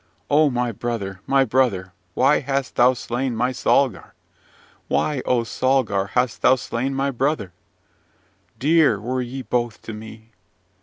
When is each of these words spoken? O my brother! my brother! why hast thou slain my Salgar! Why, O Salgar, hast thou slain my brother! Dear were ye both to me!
O 0.31 0.49
my 0.49 0.71
brother! 0.71 1.21
my 1.27 1.45
brother! 1.45 1.93
why 2.15 2.39
hast 2.39 2.73
thou 2.73 2.93
slain 2.93 3.35
my 3.35 3.51
Salgar! 3.51 4.15
Why, 4.87 5.21
O 5.27 5.43
Salgar, 5.43 6.07
hast 6.15 6.41
thou 6.41 6.55
slain 6.55 6.95
my 6.95 7.11
brother! 7.11 7.53
Dear 8.57 8.99
were 8.99 9.21
ye 9.21 9.43
both 9.43 9.79
to 9.83 9.93
me! 9.93 10.31